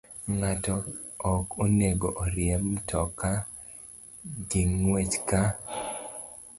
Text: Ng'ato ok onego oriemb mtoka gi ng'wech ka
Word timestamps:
Ng'ato 0.35 0.75
ok 1.33 1.47
onego 1.63 2.07
oriemb 2.23 2.65
mtoka 2.75 3.29
gi 4.49 4.61
ng'wech 4.77 5.15
ka 5.29 5.41